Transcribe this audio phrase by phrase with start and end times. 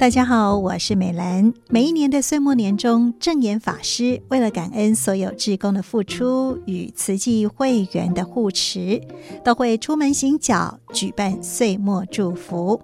[0.00, 1.52] 大家好，我是美兰。
[1.68, 8.98] 每一年的岁末年终，证言法师为了感恩所有志工的付出与慈济会员的护持，
[9.44, 12.80] 都会出门行脚，举办岁末祝福。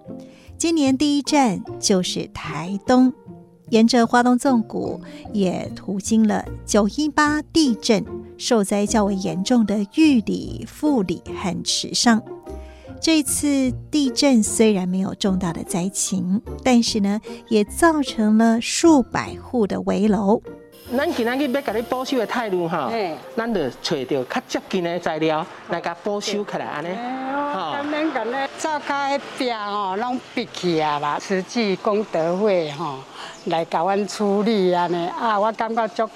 [0.59, 3.11] 今年第一站就是台东，
[3.71, 5.01] 沿着花东纵谷，
[5.33, 8.05] 也途经了九一八地震
[8.37, 12.21] 受灾较为严重的玉里、富里和池上。
[12.99, 20.41] 这次地震虽然没有重大的灾情，但是呢，也造成了数百户的危楼。
[20.95, 22.89] 咱今仔日要甲你保修的态度哈，
[23.35, 26.89] 咱就找到较接近的材料来甲保修起来安尼。
[27.53, 32.99] 好，咱免讲咧灶开壁吼，拢闭起啊啦，慈济功德会吼
[33.45, 36.09] 来甲阮处理安尼啊，我感觉足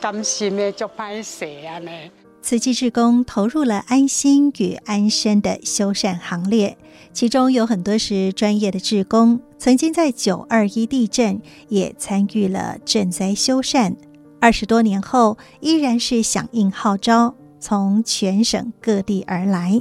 [0.00, 2.10] 甘心的，足歹势安尼。
[2.44, 6.76] 慈济志工投入了安心与安身的修缮行列，
[7.10, 11.40] 其中有很多是专业的志工，曾经在九二一地震
[11.70, 13.96] 也参与了赈灾修缮，
[14.42, 19.80] 二十多年后依然是响应号召，从全省各地而来。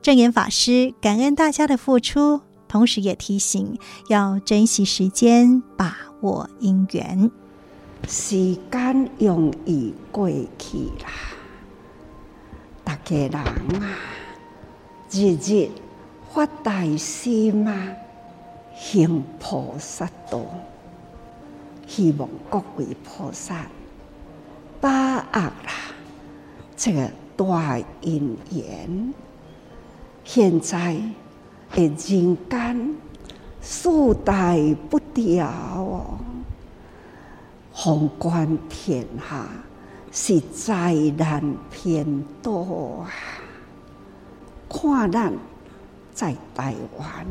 [0.00, 3.76] 证严法师感恩大家的付出，同时也提醒
[4.08, 7.28] 要珍惜时间，把握因缘。
[8.06, 11.10] 时间容易过去啦。
[12.90, 13.94] 大家人啊，
[15.12, 15.70] 日日
[16.34, 17.94] 发大心啊，
[18.74, 20.40] 行菩萨道，
[21.86, 23.64] 希望各位菩萨
[24.80, 25.52] 把握啦，
[26.76, 29.14] 这个大因缘。
[30.24, 31.00] 现在
[31.72, 32.36] 的人间
[33.62, 33.88] 世
[34.24, 34.58] 代
[34.90, 36.18] 不调哦，
[37.72, 39.46] 宏观天下。
[40.12, 43.10] 是灾难偏多啊！
[44.68, 45.32] 看咱
[46.12, 47.26] 在台湾，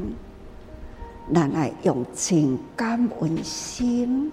[1.33, 4.31] 咱来用情感温馨，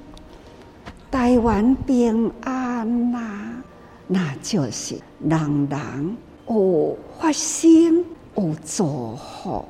[1.10, 3.62] 台湾平安呐、
[4.06, 6.16] 那就是人人
[6.48, 8.04] 有发心
[8.36, 9.64] 有祝福，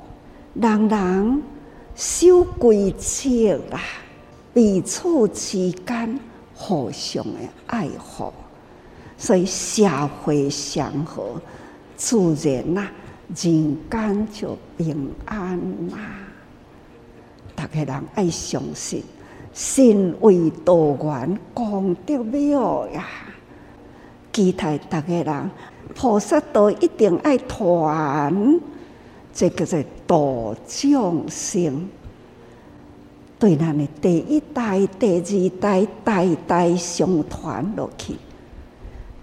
[0.54, 1.42] 人人
[1.94, 3.80] 守规则啦，
[4.52, 6.20] 彼此之间
[6.54, 8.32] 互相的爱护。
[9.18, 9.88] 所以社
[10.22, 11.40] 会祥和，
[11.96, 12.16] 自
[12.48, 12.92] 然呐、啊，
[13.34, 16.20] 人间就平安呐、啊。
[17.54, 19.02] 大家人爱相信，
[19.54, 23.06] 心为道源，功德妙呀。
[24.32, 25.50] 期待大家人
[25.94, 28.60] 菩萨道一定爱传，
[29.32, 31.88] 这个是度众生。
[33.38, 38.14] 对咱的第一代、第二代，代代相传落去。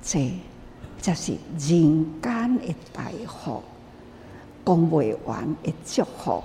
[0.05, 0.29] 这
[1.01, 3.63] 就是人间的大福，
[4.65, 6.43] 讲不完的祝福，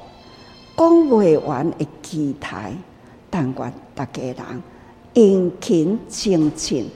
[0.77, 2.73] 讲不完的期待。
[3.29, 4.37] 但愿大家人
[5.13, 6.89] 殷勤精进，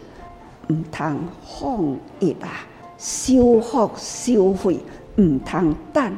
[0.68, 2.64] 唔通放逸啊！
[2.96, 4.78] 修福修慧，
[5.16, 6.16] 唔通等。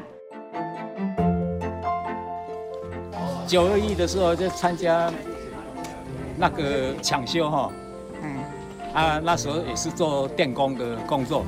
[3.47, 5.11] 九二一的时候就参加
[6.37, 7.73] 那个抢修哈。
[8.95, 11.45] 啊，那时候也是做电工的工作，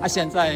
[0.00, 0.54] 啊，现在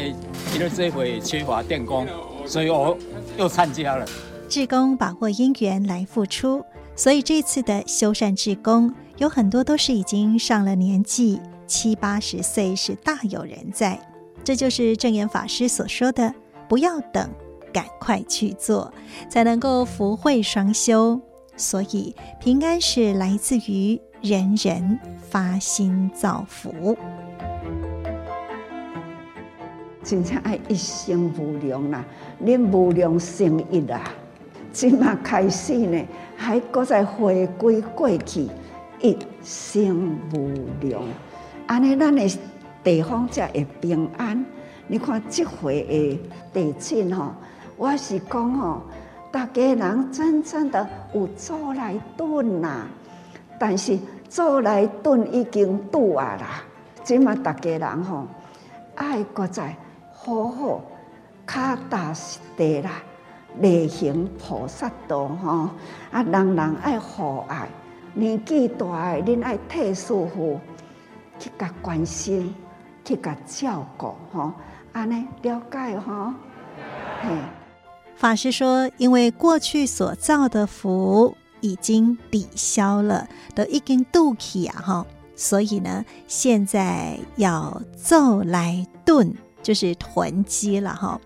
[0.55, 2.07] 因为这回缺乏电工，
[2.47, 2.97] 所以我
[3.37, 4.05] 又参加了。
[4.49, 6.63] 志工把握因缘来付出，
[6.95, 13.99] 所以这次的修缮志工有很多都是已经上了年纪，七八十岁是大有人在。
[14.43, 16.33] 这就是证严法师所说的：
[16.67, 17.29] 不要等，
[17.71, 18.91] 赶快去做，
[19.29, 21.21] 才能够福慧双修。
[21.57, 23.99] 所以平安是来自于。
[24.21, 26.97] 人人发心造福，
[30.01, 32.03] 真正爱一生无量啦！
[32.39, 34.01] 你无量生意啦，
[34.71, 36.03] 今嘛开始呢，
[36.35, 38.49] 还搁再回归过去，
[38.99, 40.51] 一生无
[40.81, 41.03] 量。
[41.67, 42.39] 安尼，咱的
[42.83, 44.43] 地方才会平安。
[44.87, 46.19] 你看这回的
[46.51, 47.31] 地震吼，
[47.77, 48.81] 我是讲吼，
[49.35, 52.87] 大家人真正的有做来顿呐，
[53.59, 53.99] 但是。
[54.27, 56.63] 做来顿已经拄啊啦，
[57.03, 58.25] 即嘛大家人吼
[58.95, 59.73] 爱搁再
[60.11, 60.81] 好好
[61.47, 62.91] 脚踏实地啦，
[63.61, 65.69] 力行菩萨道吼
[66.11, 67.69] 啊，人人爱互爱，
[68.13, 70.59] 年纪大诶，恁爱替师父
[71.39, 72.53] 去甲关心，
[73.05, 74.51] 去甲照顾吼，
[74.91, 76.33] 安尼了解吼。
[77.21, 77.29] 嘿，
[78.15, 81.35] 法师说，因为过去所造的福。
[81.61, 89.33] 已经抵消了，都已经度起啊哈，所以呢，现在要奏来顿，
[89.63, 91.19] 就是囤积了哈。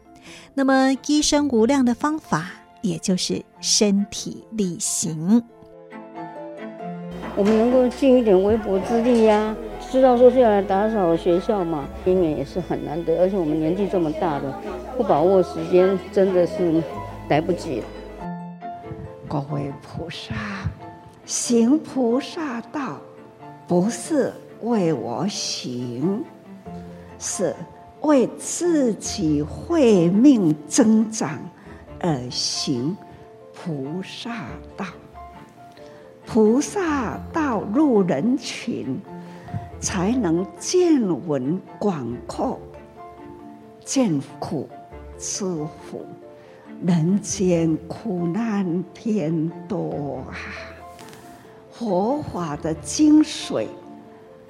[0.53, 2.49] 那么，积生无量的方法，
[2.81, 5.43] 也就是身体力行。
[7.35, 9.55] 我们能够尽一点微薄之力呀、
[9.89, 14.53] 知道说是要来打扫学校嘛，因为也是很难得，而且我们年纪这么大的，
[14.97, 16.83] 不把握时间真的是
[17.29, 17.81] 来不及。
[19.27, 20.33] 各位菩萨，
[21.23, 22.97] 行菩萨道，
[23.67, 26.25] 不是为我行，
[27.19, 27.55] 是
[28.01, 31.39] 为自己慧命增长
[31.99, 32.97] 而行
[33.53, 34.85] 菩萨道。
[36.31, 38.99] 菩萨道入人群。
[39.81, 42.59] 才能见闻广阔，
[43.85, 44.67] 见苦
[45.17, 46.05] 知苦，
[46.85, 50.35] 人间苦难偏多啊！
[51.71, 53.67] 佛法的精髓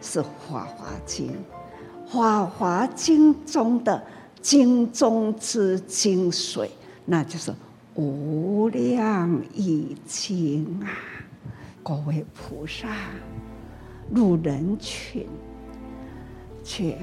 [0.01, 1.27] 是《法华经》，
[2.11, 4.03] 《法华经》中的
[4.41, 6.67] 经中之精髓，
[7.05, 7.51] 那就是
[7.93, 10.89] 《无量义经》啊！
[11.89, 12.87] 各位菩萨。
[14.13, 15.25] 入人群，
[16.63, 16.95] 去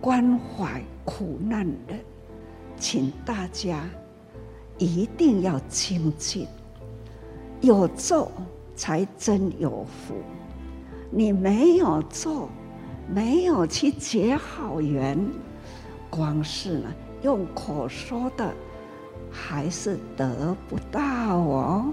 [0.00, 1.98] 关怀苦难人，
[2.76, 3.84] 请大家
[4.78, 6.46] 一定要精进，
[7.60, 8.30] 有做
[8.76, 10.14] 才真有福。
[11.10, 12.48] 你没有做，
[13.12, 15.18] 没有去结好缘，
[16.08, 18.54] 光是呢用口说的，
[19.28, 21.92] 还是得不到哦。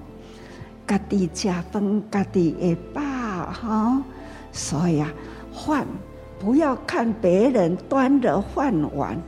[0.87, 4.01] 家己吃饭，家己会饱哈。
[4.51, 5.11] 所以啊，
[5.51, 5.85] 饭
[6.39, 9.19] 不要看别人端着饭碗，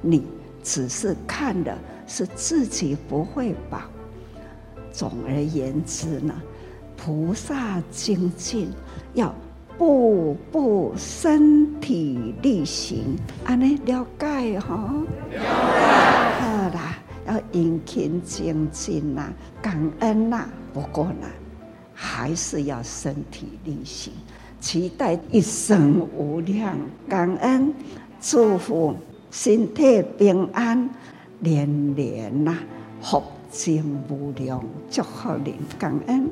[0.00, 0.26] 你
[0.62, 1.76] 只是看的
[2.06, 3.80] 是自己不会饱。
[4.92, 6.34] 总而言之呢，
[6.96, 8.70] 菩萨精进
[9.14, 9.34] 要
[9.76, 14.92] 步步身体力行，安尼了解哈？
[15.32, 15.38] 了解。
[16.40, 19.32] 好啦，要殷勤精进呐，
[19.62, 20.48] 感恩呐。
[20.72, 21.26] 不过呢，
[21.94, 24.12] 还是要身体力行。
[24.60, 26.76] 期待一生无量
[27.06, 27.74] 感恩，
[28.20, 28.94] 祝福
[29.30, 30.88] 身体平安，
[31.38, 32.56] 年年呐
[33.00, 36.30] 福尽无量，祝福您感恩。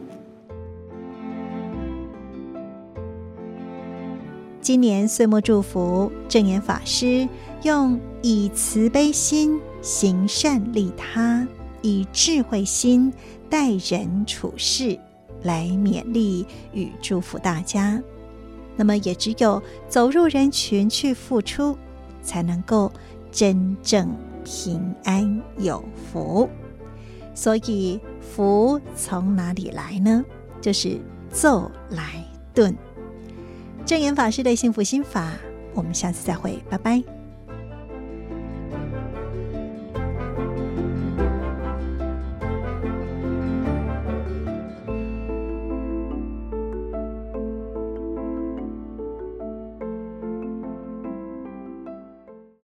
[4.63, 7.29] 今年岁末祝福，证严法师
[7.65, 11.47] 用以慈悲心行善利他，
[11.83, 13.13] 以智慧心
[13.51, 14.99] 待人处事
[15.43, 18.01] 来勉励与祝福大家。
[18.77, 21.77] 那么，也只有走入人群去付出，
[22.23, 22.91] 才能够
[23.31, 24.09] 真正
[24.45, 26.49] 平安有福。
[27.35, 30.25] 所以，福从哪里来呢？
[30.61, 30.99] 就是
[31.31, 32.25] 做来
[32.55, 32.75] 顿。
[33.85, 35.33] 证言法师的幸福心法，
[35.75, 37.22] 我们下次再会，拜拜。